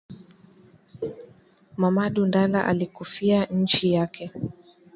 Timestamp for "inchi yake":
3.49-4.31